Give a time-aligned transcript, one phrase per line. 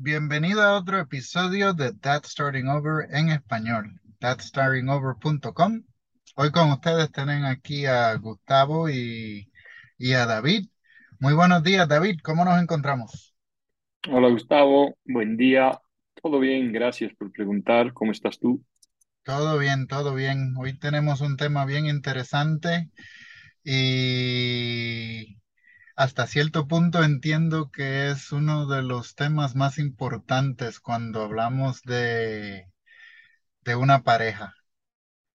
[0.00, 5.82] Bienvenido a otro episodio de That's Starting Over en español, thatstartingover.com.
[6.36, 9.50] Hoy con ustedes tienen aquí a Gustavo y,
[9.98, 10.68] y a David.
[11.18, 12.20] Muy buenos días, David.
[12.22, 13.34] ¿Cómo nos encontramos?
[14.08, 15.80] Hola Gustavo, buen día.
[16.22, 17.92] Todo bien, gracias por preguntar.
[17.92, 18.64] ¿Cómo estás tú?
[19.24, 20.54] Todo bien, todo bien.
[20.58, 22.88] Hoy tenemos un tema bien interesante
[23.64, 25.37] y
[25.98, 32.72] hasta cierto punto entiendo que es uno de los temas más importantes cuando hablamos de,
[33.62, 34.54] de una pareja.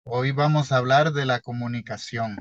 [0.04, 2.36] Hoy vamos a hablar de la comunicación.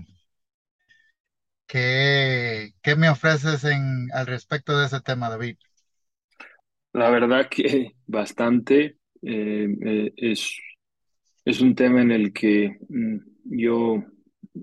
[1.68, 5.58] ¿Qué, qué me ofreces en, al respecto de ese tema, David?
[6.94, 8.98] La verdad que bastante.
[9.22, 10.56] eh, eh, es,
[11.46, 14.04] es un tema en el que mm, yo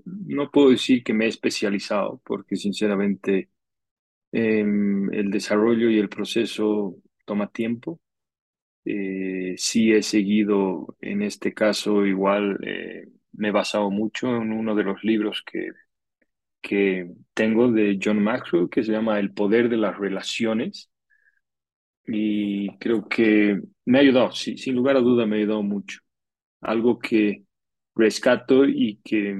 [0.05, 3.49] no puedo decir que me he especializado, porque sinceramente
[4.31, 7.99] em, el desarrollo y el proceso toma tiempo.
[8.85, 14.75] Eh, sí he seguido, en este caso, igual eh, me he basado mucho en uno
[14.75, 15.71] de los libros que,
[16.61, 20.89] que tengo de John Maxwell, que se llama El poder de las relaciones.
[22.05, 25.99] Y creo que me ha ayudado, sí, sin lugar a duda me ha ayudado mucho.
[26.61, 27.45] Algo que
[27.95, 29.37] rescato y que,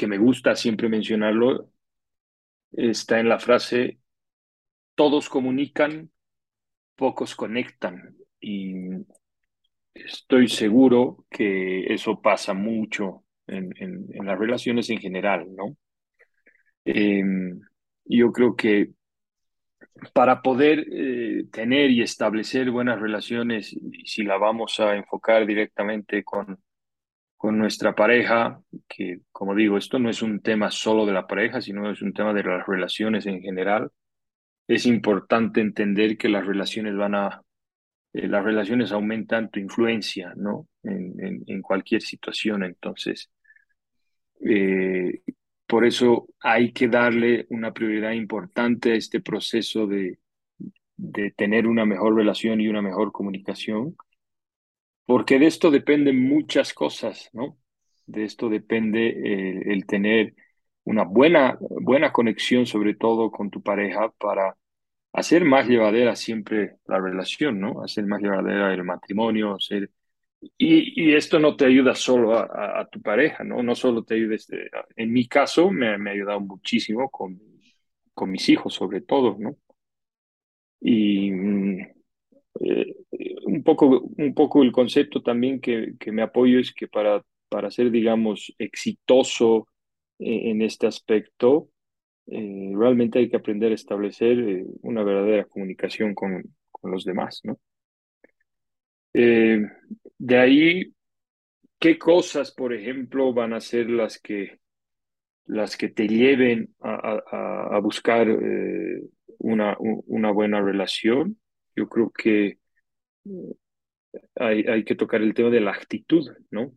[0.00, 1.68] que me gusta siempre mencionarlo
[2.72, 3.98] está en la frase,
[4.94, 6.10] todos comunican,
[6.96, 8.16] pocos conectan.
[8.40, 8.72] Y
[9.92, 15.76] estoy seguro que eso pasa mucho en, en, las relaciones en general, ¿no?
[16.86, 17.22] Eh,
[18.06, 18.92] yo creo que
[20.14, 26.58] para poder eh, tener y establecer buenas relaciones, si la vamos a enfocar directamente con,
[27.40, 31.62] con nuestra pareja, que como digo, esto no es un tema solo de la pareja,
[31.62, 33.90] sino es un tema de las relaciones en general,
[34.68, 37.42] es importante entender que las relaciones van a,
[38.12, 40.68] eh, las relaciones aumentan tu influencia, ¿no?
[40.82, 42.62] En, cualquier situación.
[42.62, 43.30] Entonces,
[44.44, 45.22] eh,
[45.66, 50.18] por eso hay que darle una prioridad importante a este proceso de,
[50.98, 53.96] de tener una mejor relación y una mejor comunicación,
[55.10, 57.58] porque de esto dependen muchas cosas, ¿no?
[58.06, 60.36] De esto depende eh, el tener
[60.84, 64.56] una buena, buena conexión, sobre todo con tu pareja, para
[65.12, 67.82] hacer más llevadera siempre la relación, ¿no?
[67.82, 69.90] Hacer más llevadera el matrimonio, hacer
[70.56, 73.64] y, y, esto no te ayuda solo a, tu pareja, ¿no?
[73.64, 77.36] No solo te ayuda, este, en mi caso me, me, ha ayudado muchísimo con,
[78.14, 79.56] con mis hijos, sobre todo, ¿no?
[80.80, 81.99] Y mm,
[82.60, 82.94] eh,
[83.44, 87.70] un, poco, un poco el concepto también que, que me apoyo es que para, para
[87.70, 89.68] ser, digamos, exitoso
[90.18, 91.70] en, en este aspecto,
[92.26, 97.40] eh, realmente hay que aprender a establecer eh, una verdadera comunicación con, con los demás,
[97.44, 97.58] ¿no?
[99.12, 99.60] Eh,
[100.18, 100.94] de ahí,
[101.80, 104.60] ¿qué cosas, por ejemplo, van a ser las que,
[105.46, 109.02] las que te lleven a, a, a buscar eh,
[109.40, 111.39] una, una buena relación?
[111.76, 112.58] Yo creo que
[114.36, 116.72] hay, hay que tocar el tema de la actitud, ¿no?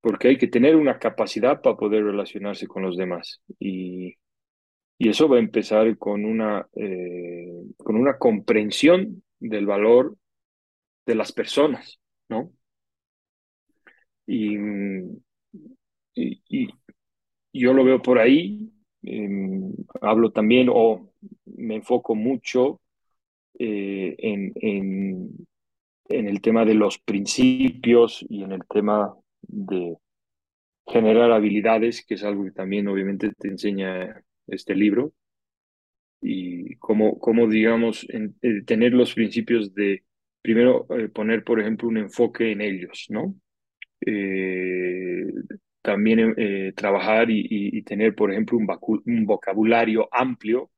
[0.00, 3.42] Porque hay que tener una capacidad para poder relacionarse con los demás.
[3.58, 4.16] Y,
[4.98, 10.16] y eso va a empezar con una, eh, con una comprensión del valor
[11.06, 12.52] de las personas, ¿no?
[14.26, 14.56] Y,
[16.14, 16.68] y,
[17.52, 18.72] yo lo veo por ahí,
[19.02, 19.28] eh,
[20.00, 21.12] hablo también o
[21.46, 22.80] me enfoco mucho
[23.60, 29.96] eh, en, en, el tema de los principios y en el tema de
[30.86, 35.12] generar habilidades, que es algo que también obviamente te enseña este libro,
[36.22, 40.04] y cómo, cómo digamos, en, en tener los principios de
[40.42, 43.34] primero eh, poner, por ejemplo, un enfoque en ellos, ¿no?
[44.06, 45.26] Eh,
[45.82, 50.70] también eh, trabajar y, y, tener, por ejemplo, un, vocabulario amplio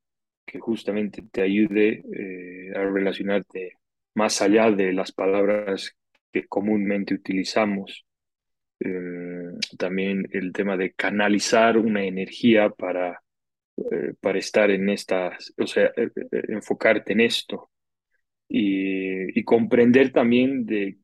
[0.52, 3.78] que justamente te ayude eh, a relacionarte
[4.14, 5.96] más allá de las palabras
[6.31, 8.04] que comúnmente utilizamos.
[8.78, 13.22] Eh, también el tema de canalizar una energía para,
[13.78, 15.90] eh, para estar en estas, o sea,
[16.31, 17.70] enfocarte en esto
[18.46, 20.99] y, comprender también de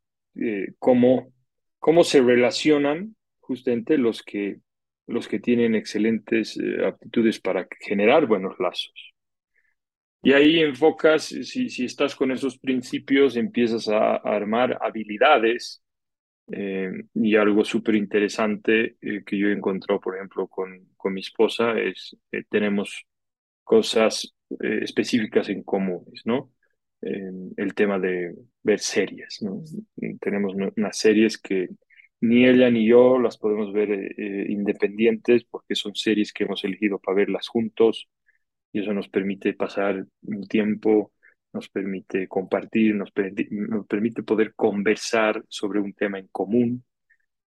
[0.79, 1.33] cómo,
[1.79, 4.61] cómo se relacionan justamente los que,
[5.07, 9.15] los que tienen excelentes aptitudes para generar buenos lazos.
[10.23, 15.83] Y ahí enfocas, si, si estás con esos principios, empiezas a, a armar habilidades
[16.53, 21.21] eh, y algo súper interesante eh, que yo he encontrado, por ejemplo, con, con mi
[21.21, 23.07] esposa es, eh, tenemos
[23.65, 26.53] cosas específicas en comunes, ¿no?
[27.03, 29.63] el tema de ver series, ¿no?
[30.21, 31.69] Tenemos unas series que
[32.21, 36.99] ni ella ni yo las podemos ver eh, independientes porque son series que hemos elegido
[36.99, 38.09] para verlas juntos
[38.79, 41.13] eso nos permite pasar un tiempo,
[41.53, 43.11] nos permite compartir, nos,
[43.51, 46.85] nos permite poder conversar sobre un tema en común.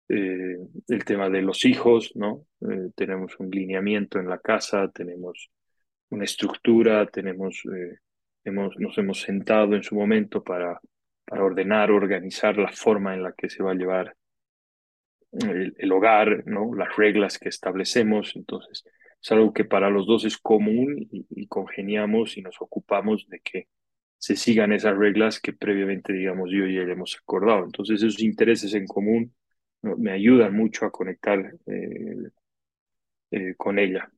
[0.09, 0.57] Eh,
[0.89, 2.47] el tema de los hijos, ¿no?
[2.63, 5.51] Eh, tenemos un lineamiento en la casa, tenemos
[6.09, 7.63] una estructura, tenemos,
[8.45, 10.81] hemos, nos hemos sentado en su momento para
[11.31, 14.17] ordenar, organizar la forma en la que se va a llevar
[15.33, 16.75] el, hogar, ¿no?
[16.75, 18.35] las reglas que establecemos.
[18.37, 18.85] Entonces,
[19.23, 23.69] es algo que para los dos es común y, congeniamos y nos ocupamos de que
[24.17, 27.65] se sigan esas reglas que previamente, digamos, yo y él hemos acordado.
[27.65, 29.35] Entonces, esos intereses en común
[29.83, 32.31] me ayudan mucho a conectar eh,
[33.31, 34.11] eh, con ella.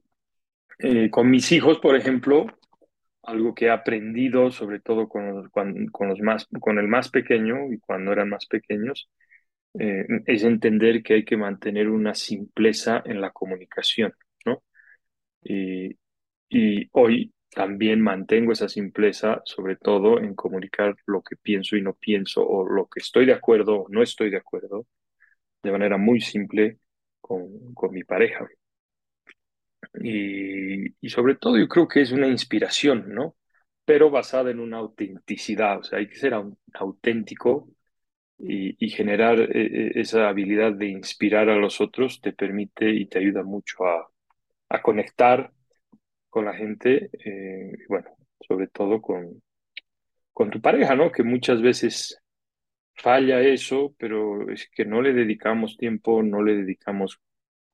[0.79, 2.47] Eh, con mis hijos, por ejemplo,
[3.23, 7.79] algo que he aprendido, sobre todo con, con, los más, con el más pequeño y
[7.79, 9.11] cuando eran más pequeños,
[9.73, 14.13] es entender que hay que mantener una simpleza en la comunicación.
[15.43, 15.97] Y,
[16.49, 21.95] y hoy también mantengo esa simpleza, sobre todo en comunicar lo que pienso y no
[21.95, 24.87] pienso, o lo que estoy de acuerdo o no estoy de acuerdo,
[25.63, 26.79] de manera muy simple
[27.21, 28.49] con, con mi pareja.
[30.03, 33.37] Y, y sobre todo yo creo que es una inspiración, ¿no?
[33.85, 36.35] Pero basada en una autenticidad, o sea, hay que ser
[36.75, 37.69] auténtico
[38.39, 43.19] y, generar eh, eh, esa habilidad de inspirar a los otros te permite y te
[43.19, 44.09] ayuda mucho a,
[44.71, 45.53] a conectar
[46.31, 48.09] con la gente, eh, bueno,
[48.41, 49.43] sobre todo con,
[50.33, 51.13] con tu pareja, ¿no?
[51.13, 52.19] Que muchas veces
[52.95, 57.21] falla eso, pero es que no le dedicamos tiempo, no le dedicamos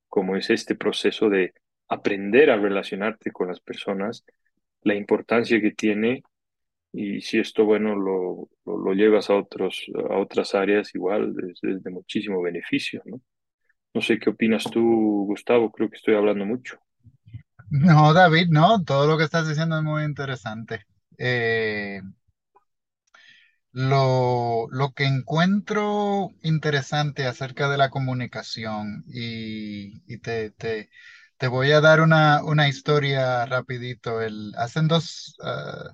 [0.09, 1.53] como es este proceso de
[1.89, 4.25] aprender a relacionarte con las personas,
[4.81, 6.23] la importancia que tiene
[6.93, 11.91] y si esto, bueno, lo, lo, llevas a, otros, a otras áreas, igual es, de
[11.91, 13.21] muchísimo beneficio, ¿no?
[13.93, 16.79] No sé qué opinas tú, Gustavo, creo que estoy hablando mucho.
[17.69, 20.85] No, David, no, todo lo que estás diciendo es muy interesante.
[21.17, 22.01] Eh,
[23.71, 30.89] lo, lo, que encuentro interesante acerca de la comunicación y, y te, te,
[31.37, 34.21] te, voy a dar una, una historia rapidito.
[34.21, 35.89] El, hacen dos, uh,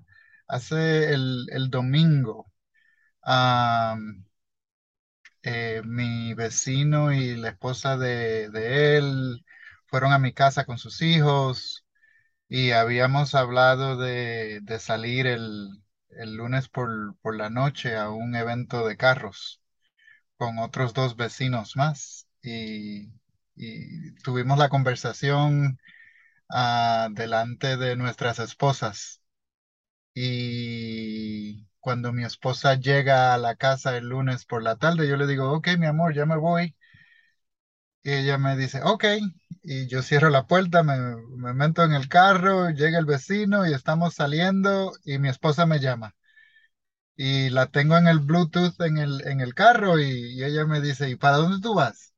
[0.48, 2.52] hace el, el domingo,
[5.44, 9.46] eh, mi vecino y la esposa de, de, él
[9.94, 11.86] fueron a mi casa con sus hijos
[12.50, 15.70] y habíamos hablado de, de salir el,
[16.10, 19.62] el lunes por, por, la noche a un evento de carros
[20.38, 23.14] con otros dos vecinos más y,
[23.56, 25.80] y tuvimos la conversación
[26.50, 29.22] uh, delante de nuestras esposas
[30.16, 35.28] y cuando mi esposa llega a la casa el lunes por la tarde, yo le
[35.28, 36.76] digo, ok, mi amor, ya me voy.
[38.04, 39.06] Y ella me dice, ok,
[39.64, 40.96] y yo cierro la puerta, me,
[41.38, 45.80] me meto en el carro, llega el vecino y estamos saliendo y mi esposa me
[45.80, 46.16] llama.
[47.18, 50.04] Y la tengo en el Bluetooth en el, en el carro y,
[50.38, 52.13] y ella me dice, ¿y para dónde tú vas?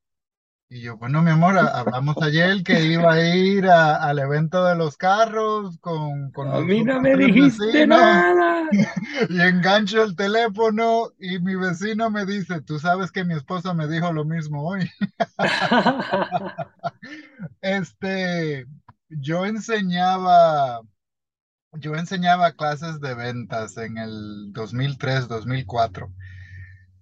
[0.76, 4.98] Y yo, bueno, mi amor, hablamos ayer que iba a ir al evento de los
[4.98, 8.68] carros con, con A mí no me dijiste nada.
[9.30, 13.88] y engancho el teléfono y mi vecino me dice, tú sabes que mi esposa me
[13.88, 14.92] dijo lo mismo hoy.
[17.62, 18.66] este,
[19.08, 20.82] yo enseñaba,
[21.72, 26.12] yo enseñaba clases de ventas en el 2003, 2004.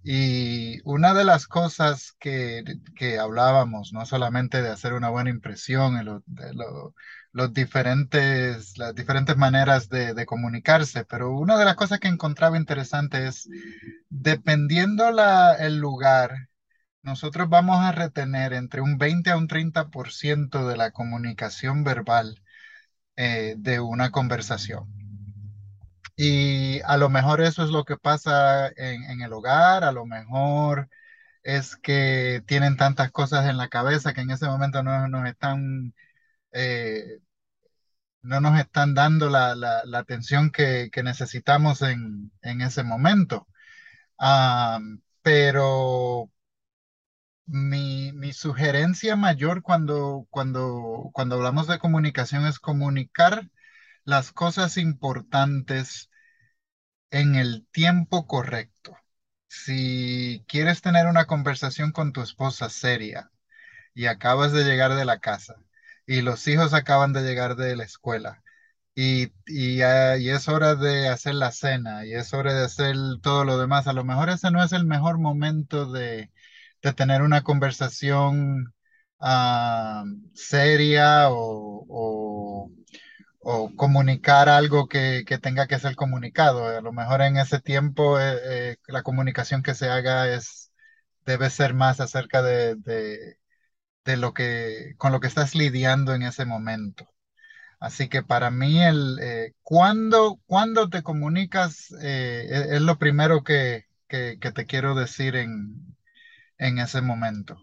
[0.04, 2.62] Y una de las cosas que,
[2.94, 6.22] que, hablábamos, no solamente de hacer una buena impresión, en
[7.32, 12.58] los diferentes, las diferentes maneras de, de, comunicarse, pero una de las cosas que encontraba
[12.58, 13.48] interesante es,
[14.10, 16.48] dependiendo la, el lugar,
[17.02, 22.42] nosotros vamos a retener entre un 20 a un 30% de la comunicación verbal
[23.16, 25.03] eh, de una conversación.
[26.16, 30.88] Y a lo mejor eso es lo que pasa en, el hogar, a lo mejor
[31.42, 35.94] es que tienen tantas cosas en la cabeza que en ese momento no nos están,
[36.52, 37.20] eh,
[38.22, 39.52] no nos están dando la,
[39.94, 43.46] atención que, necesitamos en, ese momento.
[44.18, 44.80] Ah,
[45.22, 46.30] pero
[47.46, 53.50] mi, mi, sugerencia mayor cuando, cuando, cuando hablamos de comunicación es comunicar
[54.04, 56.08] las cosas importantes
[57.10, 58.96] en el tiempo correcto.
[59.48, 63.30] Si quieres tener una conversación con tu esposa seria
[63.94, 65.56] y acabas de llegar de la casa
[66.06, 68.42] y los hijos acaban de llegar de la escuela
[68.94, 72.96] y, y, ah, y es hora de hacer la cena y es hora de hacer
[73.22, 73.86] todo lo demás.
[73.88, 76.30] A lo mejor ese no es el mejor momento de,
[76.82, 78.74] de tener una conversación
[79.20, 82.70] ah, seria o, o-
[83.44, 86.66] o comunicar algo que, que tenga que ser comunicado.
[86.66, 88.38] A lo mejor en ese tiempo eh,
[88.72, 90.72] eh, la comunicación que se haga es,
[91.26, 92.76] debe ser más acerca de,
[94.04, 97.08] de, lo que, con lo que estás lidiando en ese momento.
[97.80, 103.86] Así que para mí, el, eh, cuando, cuando te comunicas, eh, es, lo primero que,
[104.08, 105.96] que, que te quiero decir en,
[106.58, 107.58] en ese momento.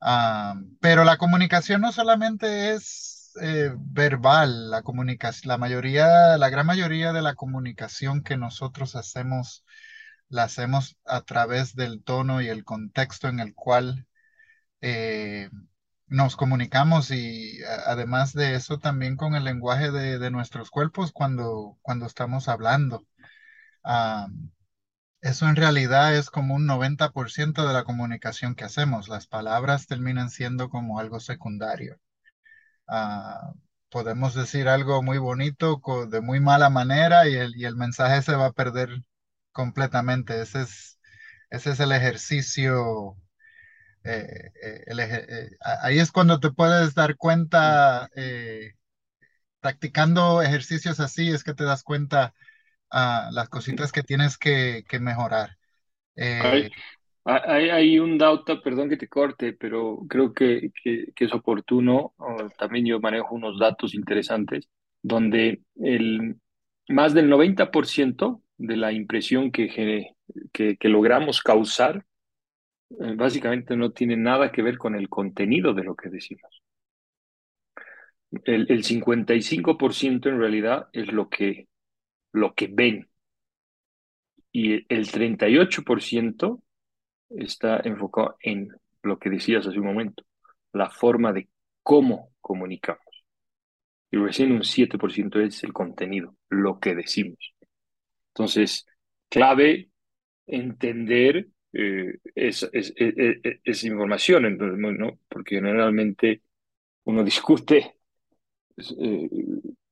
[0.00, 6.66] Ah, pero la comunicación no solamente es eh, verbal, la comunicación, la mayoría, la gran
[6.66, 9.64] mayoría de la comunicación que nosotros hacemos,
[10.28, 14.06] la hacemos a través del tono y el contexto en el cual
[14.82, 15.50] eh,
[16.06, 21.78] nos comunicamos y además de eso también con el lenguaje de, de nuestros cuerpos cuando,
[21.82, 23.06] cuando estamos hablando.
[25.20, 29.06] Eso en realidad es como un 90% de la comunicación que hacemos.
[29.06, 32.00] Las palabras terminan siendo como algo secundario.
[32.88, 33.52] Ah,
[33.90, 35.80] podemos decir algo muy bonito
[36.10, 38.90] de muy mala manera y el, y el mensaje se va a perder
[39.52, 40.40] completamente.
[40.42, 41.00] Ese es,
[41.50, 43.16] ese es el ejercicio.
[44.04, 45.50] eh, eh, el eh,
[45.82, 48.10] ahí es cuando te puedes dar cuenta,
[49.60, 52.34] practicando ejercicios así, es que te das cuenta
[52.90, 55.58] ah, las cositas que tienes que, que mejorar.
[57.28, 62.14] Hay, hay un dato, perdón que te corte, pero creo que, que, que es oportuno.
[62.58, 64.68] También yo manejo unos datos interesantes
[65.02, 66.36] donde el,
[66.88, 70.14] más del 90% de la impresión que,
[70.52, 72.04] que, que logramos causar
[72.90, 76.62] eh, básicamente no tiene nada que ver con el contenido de lo que decimos.
[78.44, 81.68] El, el 55% en realidad es lo que,
[82.32, 83.08] lo que ven
[84.52, 86.62] y el 38%
[87.30, 88.68] está enfocado en
[89.02, 90.24] lo que decías hace un momento,
[90.72, 91.48] la forma de
[91.82, 93.04] cómo comunicamos.
[94.10, 97.54] Y recién un 7% es el contenido, lo que decimos.
[98.28, 98.86] Entonces,
[99.28, 99.90] clave
[100.46, 105.18] entender eh, esa, es, es, es, esa información, entonces, ¿no?
[105.28, 106.42] porque generalmente
[107.04, 107.94] uno discute
[108.78, 109.28] eh,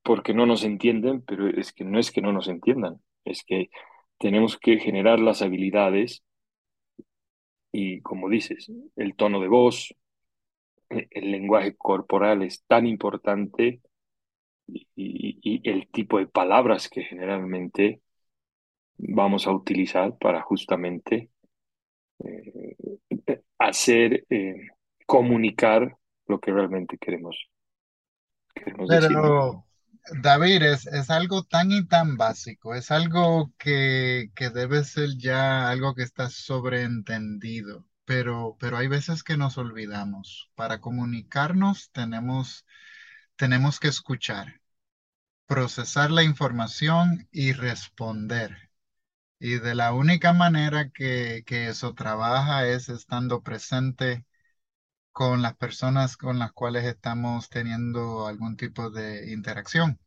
[0.03, 3.69] porque no nos entienden, pero es que no es que no nos entiendan, es que
[4.17, 6.23] tenemos que generar las habilidades
[7.79, 9.93] y, como dices, el tono de voz,
[10.89, 13.81] eh, el lenguaje corporal es tan importante
[14.67, 18.01] y, y, y el tipo de palabras que generalmente
[18.97, 21.29] vamos a utilizar para justamente
[22.25, 22.75] eh,
[23.59, 24.69] hacer, eh,
[25.05, 27.47] comunicar lo que realmente queremos,
[28.55, 29.21] queremos decir,
[30.11, 35.69] David, es, es algo tan y tan básico, es algo que, que debe ser ya
[35.69, 40.49] algo que está sobreentendido, pero, pero hay veces que nos olvidamos.
[40.55, 42.65] Para comunicarnos tenemos,
[43.37, 44.61] tenemos que escuchar,
[45.47, 48.71] procesar la información y responder.
[49.39, 54.25] Y de la única manera que, que eso trabaja es estando presente
[55.17, 59.99] con las personas con las cuales estamos teniendo algún tipo de interacción.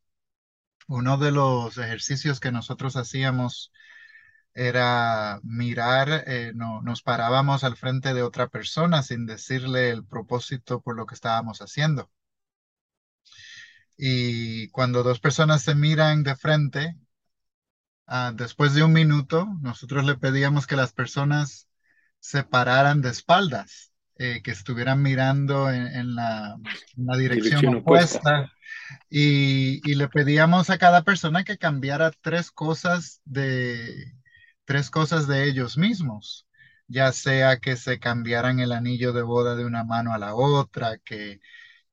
[0.88, 3.72] Uno de los ejercicios que nosotros hacíamos
[4.54, 10.80] era mirar, eh, no, nos parábamos al frente de otra persona sin decirle el propósito
[10.80, 12.10] por lo que estábamos haciendo.
[13.96, 16.96] Y cuando dos personas se miran de frente,
[18.06, 21.68] ah, después de un minuto, nosotros le pedíamos que las personas
[22.20, 23.89] se pararan de espaldas,
[24.22, 26.56] eh, que estuvieran mirando en, en la,
[26.96, 28.18] en la dirección Dirección opuesta.
[28.18, 28.52] opuesta.
[29.08, 34.12] Y, y le pedíamos a cada persona que cambiara tres cosas de,
[34.64, 36.46] tres cosas de ellos mismos,
[36.88, 40.98] ya sea que se cambiaran el anillo de boda de una mano a la otra,
[40.98, 41.40] que,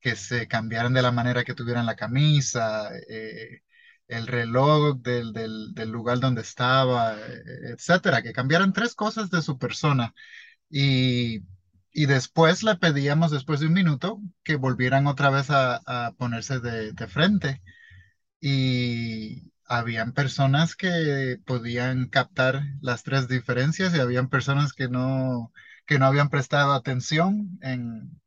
[0.02, 3.62] que se cambiaran de la manera que tuvieran la camisa, eh,
[4.08, 7.16] el reloj del, del, del lugar donde estaba,
[7.74, 10.14] etcétera, que cambiaran tres cosas de su persona.
[10.70, 11.42] Y,
[11.98, 16.60] y después le pedíamos, después de un minuto, que volvieran otra vez a, a ponerse
[16.60, 17.62] de, de frente.
[18.42, 25.52] Y habían personas que podían captar las tres diferencias y habían personas que no,
[25.88, 27.60] que no habían prestado atención.
[27.62, 28.22] En,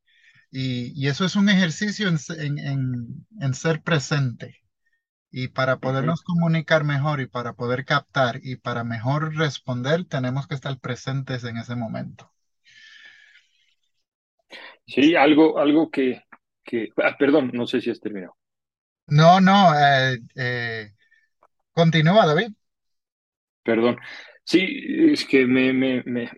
[0.50, 2.19] y, y eso es un ejercicio en,
[2.59, 4.57] en, en, ser presente.
[5.33, 10.57] Y para podernos comunicar mejor y para poder captar y para mejor responder, tenemos que
[10.57, 12.33] estar presentes en ese momento.
[14.94, 16.23] Sí, algo, algo que,
[16.64, 18.37] que, ah, perdón, no sé si has terminado.
[19.09, 20.92] No, no, eh, eh,
[21.73, 22.52] continúa, David.
[23.62, 23.97] Perdón.
[24.44, 24.66] Sí,
[25.12, 26.30] es que me, me, me,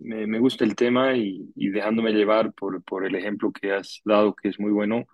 [0.00, 4.00] me, me gusta el tema y, y dejándome llevar por, por el ejemplo que has
[4.04, 5.04] dado, que es muy bueno,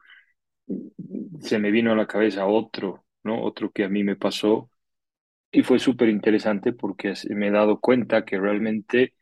[1.40, 3.42] se me vino a la cabeza otro, ¿no?
[3.42, 4.70] Otro que a mí me pasó
[5.52, 9.14] y fue súper interesante porque me he dado cuenta que realmente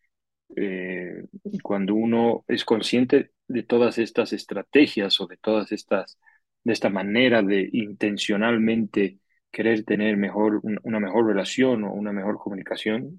[0.56, 1.24] eh,
[1.62, 6.18] cuando uno es consciente de todas estas estrategias o de todas estas,
[6.62, 9.18] de esta manera de intencionalmente
[9.50, 13.18] querer tener mejor, una mejor relación o una mejor comunicación,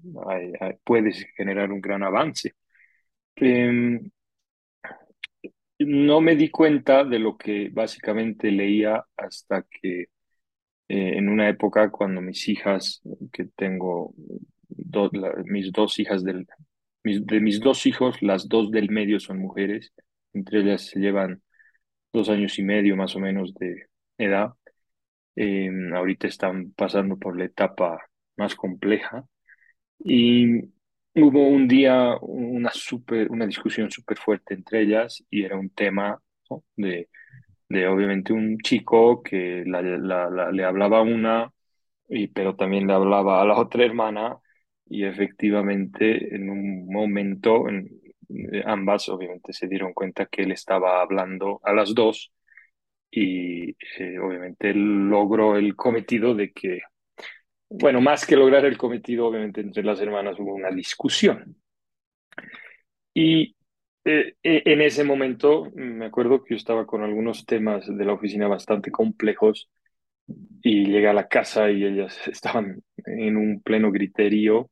[0.84, 2.54] puedes generar un gran avance.
[3.36, 4.10] Em,
[5.78, 10.02] no me di cuenta de lo que básicamente leía hasta que
[10.88, 13.02] eh, en una época cuando mis hijas,
[13.32, 14.14] que tengo
[15.44, 16.46] mis dos hijas del,
[17.26, 19.92] de mis dos hijos, las dos del medio son mujeres,
[20.32, 21.42] entre ellas se llevan
[22.12, 23.86] dos años y medio más o menos de
[24.18, 24.52] edad.
[25.36, 28.00] Eh, ahorita están pasando por la etapa
[28.36, 29.24] más compleja
[29.98, 30.60] y
[31.14, 36.20] hubo un día una, super, una discusión súper fuerte entre ellas y era un tema
[36.76, 37.08] de,
[37.68, 41.52] de obviamente un chico que le hablaba a una,
[42.08, 44.38] y, pero también le hablaba a la otra hermana
[44.88, 47.88] y efectivamente en un momento en,
[48.28, 52.32] eh, ambas obviamente se dieron cuenta que él estaba hablando a las dos
[53.10, 56.80] y eh, obviamente logró el cometido de que,
[57.68, 61.56] bueno, más que lograr el cometido, obviamente entre las hermanas hubo una discusión.
[63.14, 63.56] Y
[64.04, 68.48] eh, en ese momento me acuerdo que yo estaba con algunos temas de la oficina
[68.48, 69.68] bastante complejos
[70.62, 74.70] y llegué a la casa y ellas estaban en un pleno griterío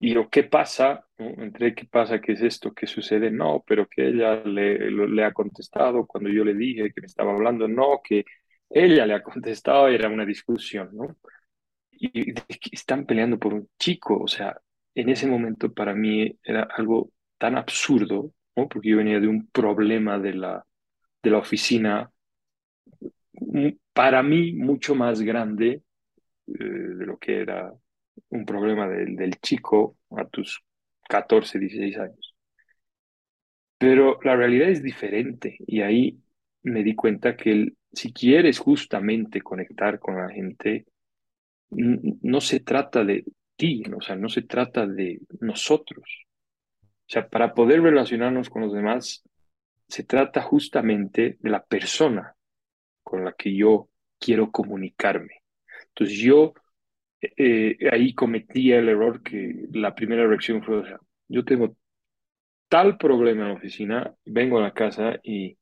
[0.00, 1.06] y lo ¿qué pasa?
[1.18, 5.32] Entre qué pasa, qué es esto, qué sucede, no, pero que ella le, le ha
[5.32, 8.24] contestado cuando yo le dije que me estaba hablando, no, que
[8.70, 11.16] ella le ha contestado, era una discusión, ¿no?
[11.92, 12.32] Y,
[12.72, 14.60] están peleando por un chico, o sea,
[14.94, 18.68] en ese momento para mí era algo tan absurdo, ¿no?
[18.68, 20.64] Porque yo venía de un problema de la,
[21.22, 22.10] de la oficina,
[23.92, 25.82] para mí mucho más grande
[26.46, 27.72] eh, de lo que era
[28.30, 30.62] un problema del, del chico a tus
[31.08, 32.34] 14, 16 años.
[33.78, 36.18] Pero la realidad es diferente y ahí
[36.62, 40.86] me di cuenta que si quieres justamente conectar con la gente,
[41.70, 43.24] no se trata de
[43.56, 46.26] ti, o sea, no se trata de nosotros.
[46.82, 49.22] O sea, para poder relacionarnos con los demás,
[49.88, 52.34] se trata justamente de la persona
[53.02, 55.42] con la que yo quiero comunicarme.
[55.88, 56.52] Entonces yo
[57.20, 60.82] eh, ahí cometí el error que la primera reacción fue,
[61.28, 61.76] yo tengo
[62.68, 65.56] tal problema en la oficina, vengo a la casa y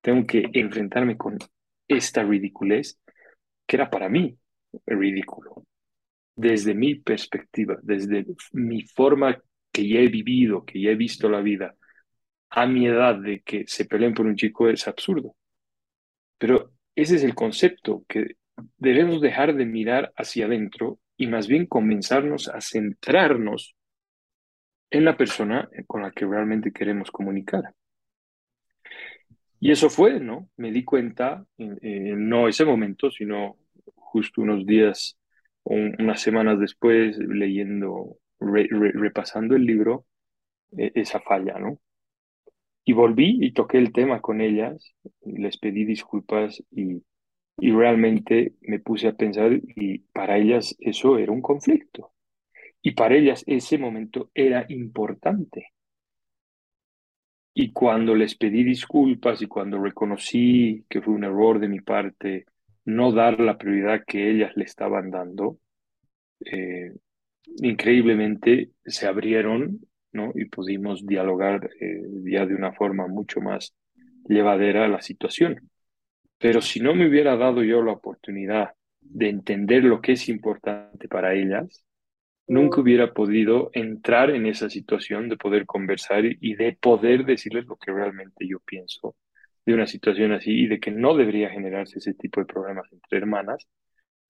[0.00, 1.38] tengo que enfrentarme con
[1.86, 3.00] esta ridiculez
[3.66, 4.38] que era para mí
[4.86, 5.64] ridículo,
[6.36, 9.40] desde mi perspectiva, desde mi forma
[9.72, 11.74] que ya he vivido, que ya he visto la vida,
[12.50, 15.36] a mi edad de que se peleen por un chico es absurdo.
[16.38, 18.36] Pero ese es el concepto, que
[18.76, 23.74] debemos dejar de mirar hacia adentro y más bien comenzarnos a centrarnos
[24.90, 27.74] en la persona con la que realmente queremos comunicar.
[29.60, 30.48] Y eso fue, ¿no?
[30.56, 33.56] Me di cuenta, no ese momento, sino
[33.94, 35.18] justo unos días
[35.64, 40.06] o unas semanas después, leyendo, repasando el libro,
[40.76, 41.80] e, esa falla, ¿no?
[42.84, 47.02] Y volví y toqué el tema con ellas, les pedí disculpas y
[47.58, 52.12] y realmente me puse a pensar y para ellas eso era un conflicto.
[52.82, 55.72] Y para ellas ese momento era importante.
[57.54, 62.46] Y cuando les pedí disculpas y cuando reconocí que fue un error de mi parte
[62.84, 65.58] no dar la prioridad que ellas le estaban dando,
[66.40, 66.92] eh,
[67.56, 69.80] increíblemente se abrieron
[70.12, 70.32] ¿no?
[70.34, 73.74] y pudimos dialogar eh, ya de una forma mucho más
[74.28, 75.68] llevadera la situación.
[76.38, 81.08] Pero si no me hubiera dado yo la oportunidad de entender lo que es importante
[81.08, 81.84] para ellas,
[82.46, 87.76] nunca hubiera podido entrar en esa situación de poder conversar y de poder decirles lo
[87.76, 89.16] que realmente yo pienso
[89.66, 93.18] de una situación así y de que no debería generarse ese tipo de problemas entre
[93.18, 93.68] hermanas,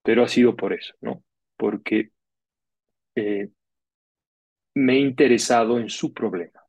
[0.02, 1.22] pero ha sido por eso, ¿no?
[1.56, 2.10] Porque
[3.14, 3.48] eh,
[4.74, 6.60] me he interesado en su problema,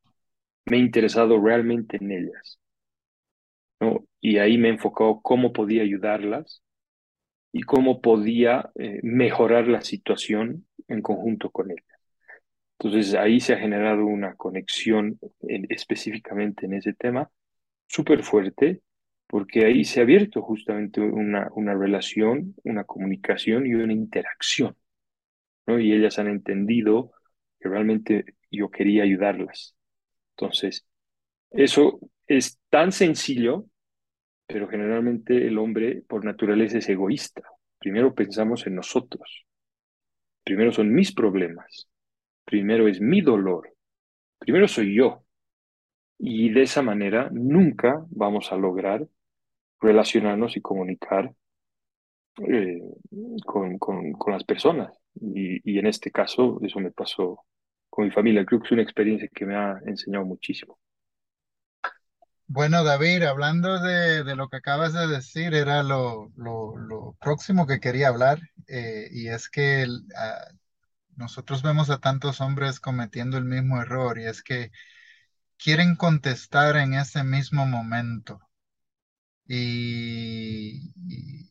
[0.65, 2.59] me he interesado realmente en ellas.
[4.29, 6.61] Y ahí me he enfocado cómo podía ayudarlas
[7.51, 11.99] y cómo podía eh, mejorar la situación en conjunto con ellas.
[12.77, 15.19] Entonces ahí se ha generado una conexión
[15.69, 17.31] específicamente en ese tema
[17.87, 18.83] súper fuerte
[19.25, 24.77] porque ahí se ha abierto justamente una, una relación, una comunicación y una interacción,
[25.65, 25.79] ¿no?
[25.79, 27.13] Y ellas han entendido
[27.59, 29.75] que realmente yo quería ayudarlas.
[30.37, 30.85] Entonces,
[31.49, 33.65] eso es tan sencillo,
[34.49, 37.43] pero generalmente el hombre por naturaleza es egoísta.
[37.77, 39.45] Primero pensamos en nosotros.
[40.43, 41.87] Primero son mis problemas.
[42.45, 43.71] Primero es mi dolor.
[44.39, 45.23] Primero soy yo.
[46.17, 49.07] Y de esa manera nunca vamos a lograr
[49.79, 51.31] relacionarnos y comunicar
[52.47, 52.81] eh,
[53.45, 54.91] con, con, con, las personas.
[55.13, 57.45] Y, y, en este caso, eso me pasó
[57.87, 58.43] con mi familia.
[58.45, 60.79] Creo que es una experiencia que me ha enseñado muchísimo.
[62.51, 67.67] Bueno, David, hablando de, de lo que acabas de decir, era lo, lo, lo próximo
[67.67, 70.55] que quería hablar, eh, y es que uh,
[71.17, 74.71] nosotros vemos a tantos hombres cometiendo el mismo error, y es que
[75.57, 78.41] quieren contestar en ese mismo momento.
[79.47, 80.93] Y,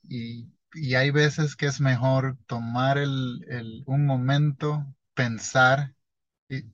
[0.08, 5.94] y, y, hay veces que es mejor tomar el, el, un momento, pensar.
[6.48, 6.64] Y,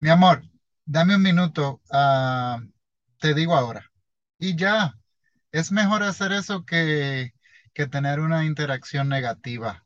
[0.00, 0.44] mi amor,
[0.86, 2.60] dame un minuto, uh,
[3.22, 3.90] te digo ahora.
[4.38, 4.94] Y ya,
[5.52, 7.32] es mejor hacer eso que,
[7.74, 9.84] que tener una interacción negativa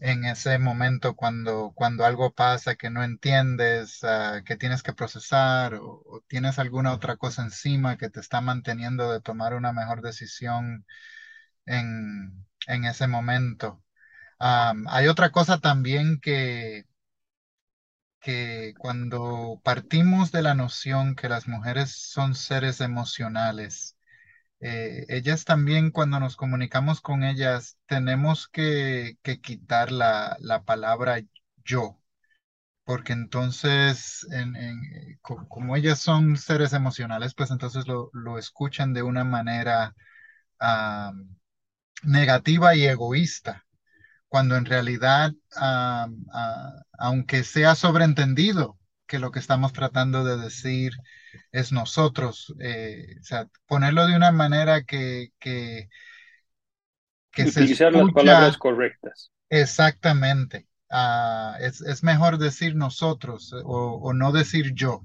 [0.00, 5.74] en ese momento cuando, cuando algo pasa que no entiendes, uh, que tienes que procesar
[5.74, 10.02] o, o, tienes alguna otra cosa encima que te está manteniendo de tomar una mejor
[10.02, 10.86] decisión
[11.66, 13.82] en, en ese momento.
[14.38, 16.84] Hay otra cosa también que,
[18.26, 23.96] que cuando partimos de la noción que las mujeres son seres emocionales,
[24.60, 31.20] eh, ellas también cuando nos comunicamos con ellas tenemos que, que quitar la, la, palabra
[31.64, 32.00] yo,
[32.84, 39.02] porque entonces en, en, como ellas son seres emocionales, pues entonces lo, lo escuchan de
[39.04, 39.94] una manera
[42.02, 43.65] negativa y egoísta
[44.28, 50.92] cuando en realidad, uh, uh, aunque sea sobreentendido que lo que estamos tratando de decir
[51.52, 55.88] es nosotros, eh, o sea, ponerlo de una manera que, que,
[57.30, 59.30] que Utilizar se escucha, las palabras correctas.
[59.48, 60.66] Exactamente.
[60.90, 65.04] Uh, es, es, mejor decir nosotros o, o no decir yo.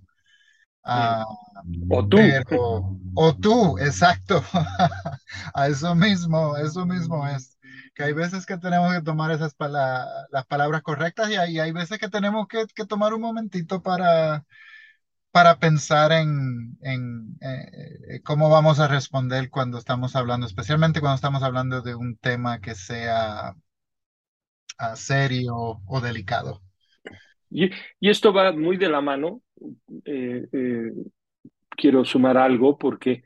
[1.89, 2.17] o tú.
[2.17, 4.43] Pero, o tú, exacto.
[5.53, 7.57] A eso mismo, eso mismo es
[7.93, 11.71] que hay veces que tenemos que tomar esas pala las palabras correctas y hay, hay
[11.71, 14.45] veces que tenemos que, que, tomar un momentito para,
[15.31, 21.43] para pensar en, en eh, cómo vamos a responder cuando estamos hablando, especialmente cuando estamos
[21.43, 23.55] hablando de un tema que sea
[24.79, 26.61] uh, serio o delicado.
[27.49, 29.41] Y, y, esto va muy de la mano.
[30.05, 30.91] Eh, eh,
[31.69, 33.23] quiero sumar algo porque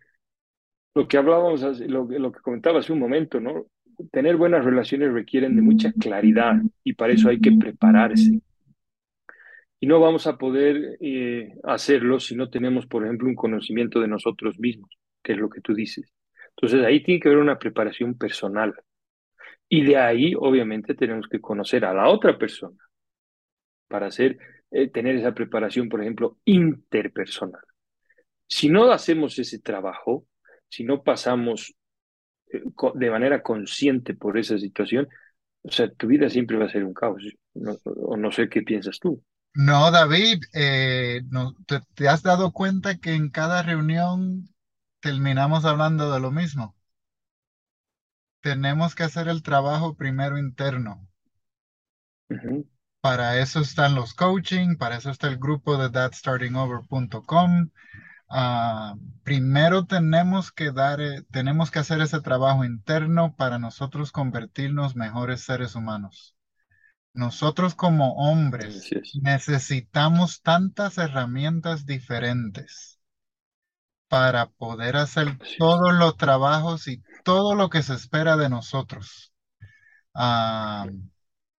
[0.95, 3.67] lo que hablábamos, lo, lo que comentaba hace un momento, ¿no?
[4.11, 8.39] Tener buenas relaciones requieren de mucha claridad y para eso hay que prepararse.
[9.79, 14.07] Y no vamos a poder eh, hacerlo si no tenemos, por ejemplo, un conocimiento de
[14.07, 14.89] nosotros mismos,
[15.21, 16.13] que es lo que tú dices.
[16.55, 18.73] Entonces ahí tiene que haber una preparación personal.
[19.67, 22.77] Y de ahí, obviamente, tenemos que conocer a la otra persona
[23.87, 24.37] para hacer,
[24.71, 27.61] eh, tener esa preparación, por ejemplo, interpersonal.
[28.47, 30.25] Si no hacemos ese trabajo,
[30.69, 31.75] si no pasamos
[32.95, 35.07] de manera consciente por esa situación,
[35.63, 37.23] o sea, tu vida siempre va a ser un caos.
[37.53, 39.23] No, o no sé qué piensas tú.
[39.53, 44.49] No, David, eh, no, te, te, has dado cuenta que en cada reunión
[45.05, 46.75] terminamos hablando de lo mismo?
[48.41, 51.07] Tenemos que hacer el trabajo primero interno.
[52.29, 52.67] Uh -huh.
[53.01, 57.69] Para eso están los coaching, para eso está el grupo de thatstartingover.com.
[58.27, 64.95] Uh, primero tenemos que dar, eh, tenemos que hacer ese trabajo interno para nosotros convertirnos
[64.95, 66.35] mejores seres humanos.
[67.13, 68.89] Nosotros como hombres
[69.21, 72.99] necesitamos tantas herramientas diferentes
[74.09, 79.33] para poder hacer todos los trabajos y todo lo que se espera de nosotros.
[80.13, 80.89] Uh,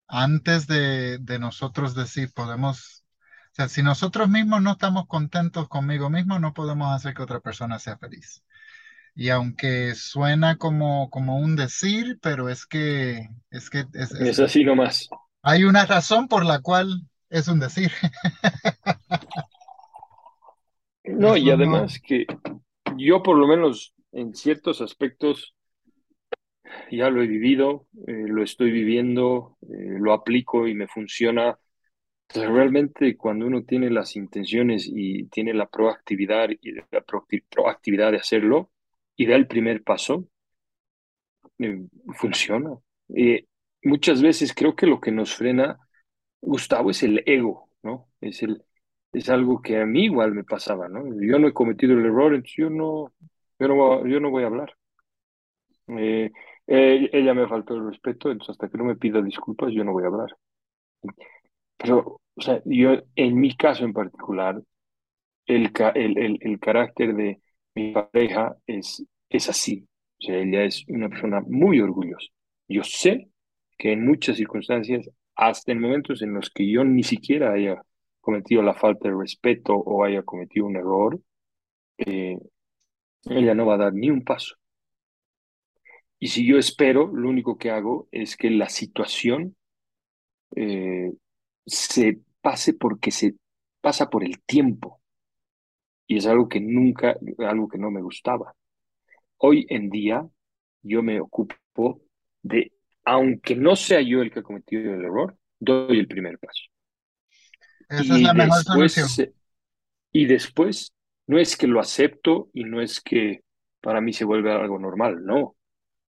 [0.09, 3.06] antes de, de nosotros decir, podemos
[3.57, 7.79] sea, si nosotros mismos no estamos contentos conmigo mismo, no podemos hacer que otra persona
[7.79, 8.45] sea feliz.
[9.15, 14.41] Y aunque suena como, como un decir, pero es que es que es, es, es
[14.41, 15.09] así nomás.
[15.43, 17.91] Hay una razón por la cual es un decir.
[21.05, 22.01] no, Eso y además no...
[22.07, 22.27] que
[22.99, 25.55] yo por lo menos en ciertos aspectos
[26.91, 31.59] ya lo he vivido, eh, lo estoy viviendo, eh, lo aplico y me funciona
[32.29, 37.03] entonces, realmente cuando uno tiene las intenciones y tiene la proactividad y la
[37.51, 38.71] proactividad de hacerlo,
[39.17, 40.29] y da el primer paso,
[41.59, 42.77] eh, funciona.
[43.15, 43.47] Eh,
[43.83, 45.79] muchas veces creo que lo que nos frena,
[46.41, 48.09] Gustavo, es el ego, ¿no?
[48.21, 48.63] Es, el,
[49.13, 51.05] es algo que a mí igual me pasaba, ¿no?
[51.23, 53.13] Yo no he cometido el error, entonces yo no,
[53.59, 54.75] yo no, yo no voy a hablar.
[55.89, 56.31] Eh,
[56.69, 59.93] eh, ella me faltó el respeto, entonces hasta que no me pida disculpas, yo no
[59.93, 60.37] voy a hablar.
[61.77, 64.63] Pero, o sea, yo, en mi caso en particular,
[65.47, 67.41] el, el, el, el carácter de
[67.75, 69.87] mi pareja es, es así.
[70.21, 72.29] O sea, ella es una persona muy orgullosa.
[72.69, 73.29] Yo sé
[73.79, 77.83] que en muchas circunstancias, hasta en momentos en los que yo ni siquiera haya
[78.21, 81.21] cometido la falta de respeto o haya cometido un error,
[81.99, 82.39] eh,
[83.31, 84.57] ella no va a dar ni un paso.
[86.19, 89.57] Y si yo espero, lo único que hago es que la situación
[90.57, 91.13] eh,
[91.67, 93.35] se pase porque se
[93.81, 95.01] pasa por el tiempo.
[96.07, 98.55] Y es algo que nunca, algo que no me gustaba.
[99.39, 100.27] Hoy en día
[100.83, 102.01] yo me ocupo
[102.43, 102.73] de,
[103.05, 106.63] aunque no sea yo el que ha cometido el error, doy el primer paso.
[107.89, 109.33] Esa es la mejor solución.
[110.13, 110.95] Y después,
[111.27, 113.43] no es que lo acepto y no es que
[113.81, 115.57] para mí se vuelve algo normal, no.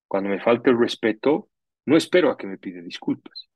[0.07, 1.51] Cuando me falta el respeto,
[1.85, 3.48] no espero a que me pide disculpas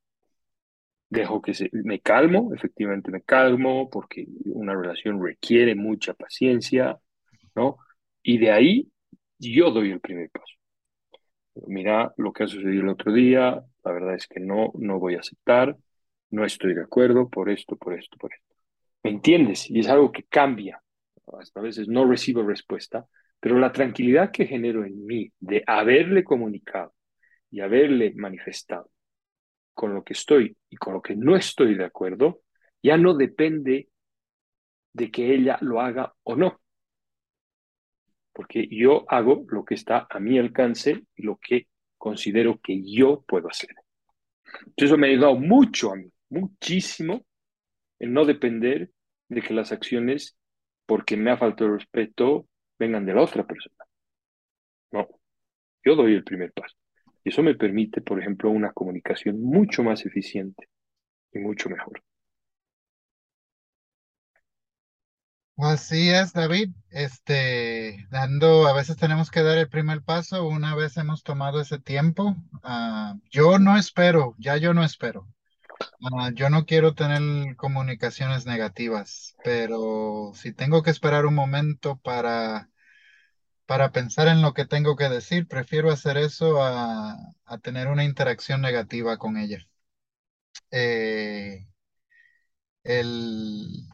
[1.12, 6.98] dejo que se, me calmo, efectivamente me calmo, porque una relación requiere mucha paciencia,
[7.54, 7.76] ¿no?
[8.22, 8.90] Y de ahí
[9.38, 10.54] yo doy el primer paso.
[11.66, 15.16] Mira lo que ha sucedido el otro día, la verdad es que no, no voy
[15.16, 15.76] a aceptar,
[16.30, 18.54] no estoy de acuerdo por esto, por esto, por esto.
[19.02, 19.70] ¿Me entiendes?
[19.70, 20.80] Y es algo que cambia.
[21.38, 23.06] Hasta a veces no recibo respuesta,
[23.38, 26.94] pero la tranquilidad que genero en mí de haberle comunicado
[27.50, 28.90] y haberle manifestado
[29.74, 32.40] con lo que estoy y con lo que no estoy de acuerdo,
[32.82, 33.88] ya no depende
[34.92, 36.60] de que ella lo haga o no.
[38.32, 43.22] Porque yo hago lo que está a mi alcance y lo que considero que yo
[43.26, 43.70] puedo hacer.
[44.44, 47.24] Entonces eso me ha ayudado mucho a mí, muchísimo,
[47.98, 48.90] en no depender
[49.28, 50.36] de que las acciones,
[50.86, 53.76] porque me ha faltado respeto, vengan de la otra persona.
[54.90, 55.08] No,
[55.84, 56.76] yo doy el primer paso.
[57.24, 60.68] Y eso me permite, por ejemplo, una comunicación mucho más eficiente
[61.32, 62.02] y mucho mejor.
[65.56, 66.70] Así es, David.
[66.90, 70.46] Este, dando, a veces tenemos que dar el primer paso.
[70.46, 75.28] Una vez hemos tomado ese tiempo, ah, yo no espero, ya yo no espero.
[76.02, 82.70] Ah, yo no quiero tener comunicaciones negativas, pero si tengo que esperar un momento para
[83.66, 87.16] para pensar en lo que tengo que decir, prefiero hacer eso a,
[87.62, 89.58] tener una interacción negativa con ella.
[90.70, 91.66] Eh,
[92.82, 93.86] el,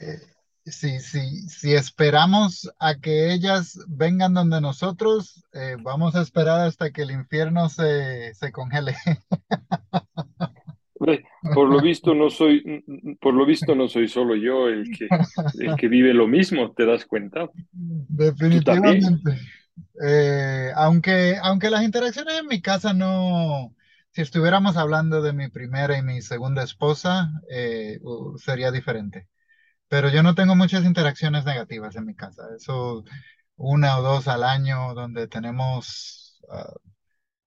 [0.00, 0.20] eh,
[0.64, 7.02] si, si, esperamos a que ellas vengan donde nosotros, eh, vamos a esperar hasta que
[7.02, 8.94] el infierno se, se congele.
[11.54, 12.84] Por lo visto no soy,
[13.20, 15.08] por lo visto no soy solo yo el que,
[15.58, 17.48] el que vive lo mismo, ¿te das cuenta?
[18.10, 19.40] Definitivamente.
[20.02, 23.74] Eh, aunque, aunque las interacciones en mi casa no,
[24.12, 28.00] si estuviéramos hablando de mi primera y mi segunda esposa, eh,
[28.38, 29.28] sería diferente.
[29.88, 32.42] Pero yo no tengo muchas interacciones negativas en mi casa.
[32.56, 33.04] Eso
[33.56, 36.72] una o dos al año donde tenemos ah,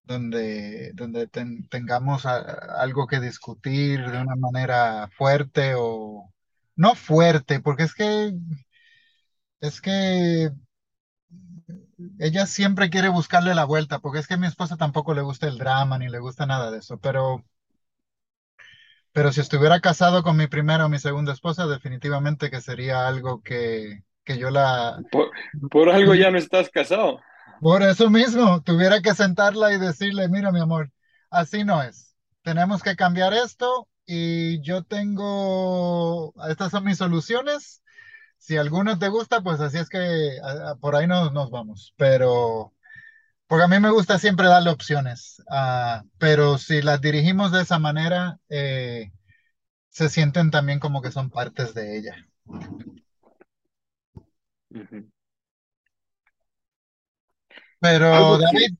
[0.03, 1.27] donde, donde
[1.69, 6.31] tengamos algo que discutir de una manera fuerte o
[6.75, 8.33] no fuerte, porque es que
[9.63, 10.51] es que
[12.19, 15.47] ella siempre quiere buscarle la vuelta, porque es que a mi esposa tampoco le gusta
[15.47, 17.43] el drama ni le gusta nada de eso, pero
[19.13, 23.41] pero si estuviera casado con mi primera o mi segunda esposa, definitivamente que sería algo
[23.41, 24.99] que, que yo la...
[25.71, 27.21] por algo ya no estás casado.
[27.61, 30.91] Por eso mismo, tuviera que sentarla y decirle, mira mi amor,
[31.29, 32.15] así no es.
[32.41, 37.81] Tenemos que cambiar esto y yo tengo, estas son mis soluciones.
[38.43, 40.37] Si alguno te gusta, pues así es que
[40.81, 41.93] por ahí nos, nos vamos.
[41.95, 42.73] Pero,
[43.47, 45.41] porque a mí me gusta siempre darle opciones.
[45.49, 49.13] Ah, pero si las dirigimos de esa manera, eh,
[49.87, 52.17] se sienten también como que son partes de ella.
[57.79, 58.75] Pero David,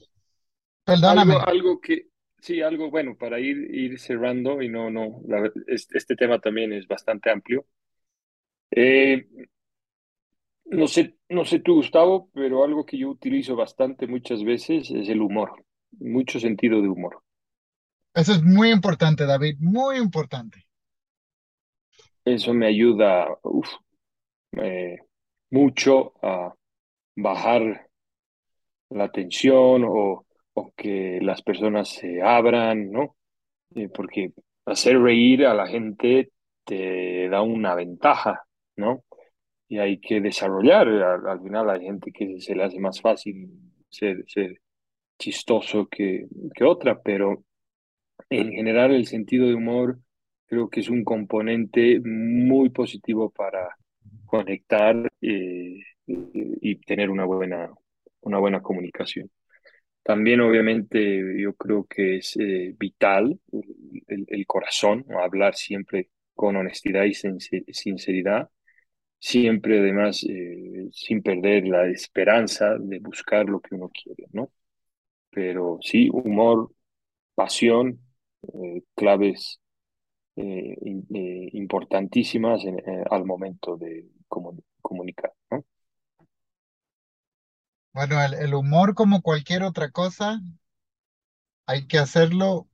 [0.84, 1.38] perdóname.
[1.45, 2.08] Algo, que,
[2.41, 5.21] sí, algo bueno, para ir, ir cerrando y no, no,
[5.67, 7.65] este, tema también es bastante amplio.
[8.71, 9.26] Eh,
[10.65, 15.10] no sé, no sé tú, Gustavo, pero algo que yo utilizo bastante muchas veces es
[15.10, 15.65] el humor,
[15.99, 17.21] mucho sentido de humor.
[18.15, 20.65] Eso es muy importante, David, muy importante.
[22.26, 23.28] Eso me ayuda
[24.58, 24.97] eh,
[25.52, 26.54] mucho a
[27.15, 27.89] bajar
[28.89, 33.15] la atención o, o que las personas se abran, ¿no?
[33.76, 34.34] Eh, porque
[34.65, 36.32] hacer reír a la gente
[36.65, 38.43] te da una ventaja,
[38.78, 39.04] ¿no?
[39.73, 43.49] Y hay que desarrollar, al, al final hay gente que se le hace más fácil
[43.89, 44.23] ser,
[45.17, 47.43] chistoso que, que otra, pero
[48.29, 49.97] en general el sentido de humor
[50.45, 53.75] creo que es un componente muy positivo para
[54.27, 57.71] conectar eh, y tener una buena,
[58.21, 59.31] una buena comunicación.
[60.03, 63.39] También obviamente yo creo que es eh, vital
[64.07, 68.51] el corazón, hablar siempre con honestidad y sinceridad,
[69.23, 74.51] siempre además eh, sin perder la esperanza de buscar lo que uno quiere, ¿no?
[75.31, 76.71] Pero sí, humor,
[77.36, 77.99] pasión,
[78.43, 79.59] eh, claves
[80.38, 80.75] eh,
[81.15, 82.62] eh, importantísimas
[83.12, 85.65] al momento de comu- comunicar, ¿no?
[87.91, 90.39] Bueno, el humor, como cualquier otra cosa,
[91.67, 92.67] hay que hacerlo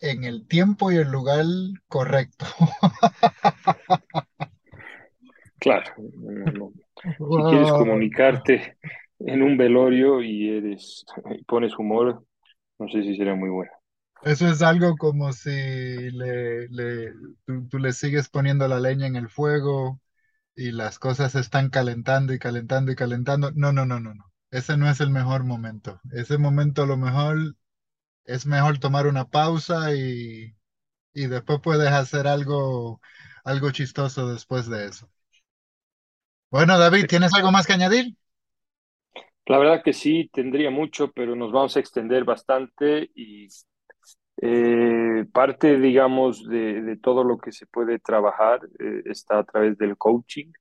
[0.00, 1.44] en el tiempo y el lugar
[1.88, 2.46] correcto.
[5.64, 6.72] Claro, no- no.
[7.34, 8.76] Si quieres comunicarte
[9.20, 11.04] en un velorio y eres
[11.38, 12.24] y pones humor,
[12.78, 13.72] no sé si será muy bueno.
[14.22, 17.12] Eso es algo como si le, le,
[17.46, 20.00] tú, tú le sigues poniendo la leña en el fuego
[20.56, 23.52] y las cosas se están calentando y calentando y calentando.
[23.52, 24.32] No, no, no, no, no.
[24.52, 26.00] Ese no es el mejor momento.
[26.12, 27.56] Ese momento a lo mejor
[28.26, 30.56] es mejor tomar una pausa y,
[31.14, 33.00] y después puedes hacer algo,
[33.44, 35.10] algo chistoso después de eso.
[36.54, 38.14] Bueno, David, ¿tienes algo más que añadir?
[39.46, 43.48] La verdad que sí, tendría mucho, pero nos vamos a extender bastante y
[44.40, 49.76] eh, parte, digamos, de, de todo lo que se puede trabajar eh, está a través
[49.78, 50.52] del coaching.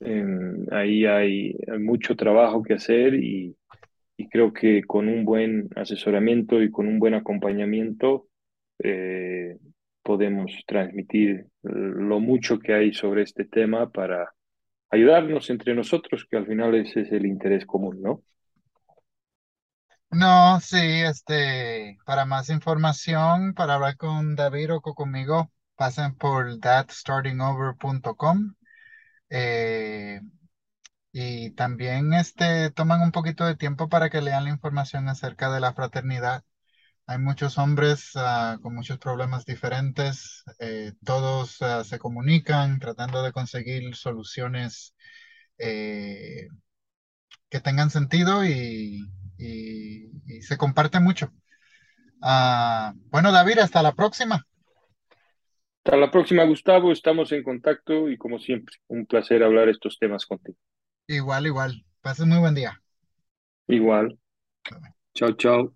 [0.00, 0.24] Eh,
[0.70, 3.54] ahí hay, hay mucho trabajo que hacer y,
[4.16, 8.28] y creo que con un buen asesoramiento y con un buen acompañamiento
[8.78, 9.58] eh,
[10.02, 14.32] podemos transmitir lo mucho que hay sobre este tema para
[14.92, 18.22] ayudarnos entre nosotros, que al final ese es el interés común, ¿no?
[20.10, 26.58] No, sí, este, para más información, para hablar con David o co- conmigo, pasen por
[26.60, 28.54] thatstartingover.com
[29.30, 30.20] eh,
[31.12, 35.60] y también este, toman un poquito de tiempo para que lean la información acerca de
[35.60, 36.44] la fraternidad.
[37.06, 43.32] Hay muchos hombres ah, con muchos problemas diferentes, eh, todos ah, se comunican tratando de
[43.32, 44.94] conseguir soluciones
[45.58, 46.48] eh,
[47.50, 51.32] que tengan sentido y, y y se comparte mucho.
[52.22, 54.46] Ah, bueno, David, hasta la próxima.
[55.84, 56.90] Hasta la próxima, Gustavo.
[56.90, 60.58] Estamos en contacto y como siempre, un placer hablar estos temas contigo.
[61.06, 61.84] Igual, igual.
[62.00, 62.82] Pases muy buen día.
[63.68, 64.16] Igual.
[65.14, 65.74] Chao, chao.